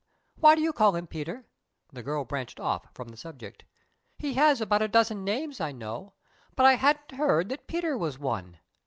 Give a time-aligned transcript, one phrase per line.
[0.37, 1.45] "Why do you call him 'Peter'?"
[1.93, 3.65] the girl branched off from the subject.
[4.17, 6.13] "He has about a dozen names, I know,
[6.55, 8.57] but I hadn't heard that 'Peter' was one.